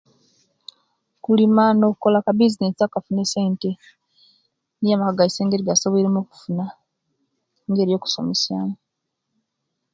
[1.23, 3.69] Kulima nokola kabisinesi akafuna esente
[4.79, 6.65] niyo amaka gaisu engeri ejigasoboilemu okuna
[7.67, 8.75] engeri yokusomesyamu.